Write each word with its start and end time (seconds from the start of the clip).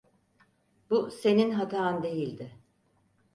Bu 0.89 1.11
senin 1.11 1.51
hatan 1.51 2.03
değildi. 2.03 2.51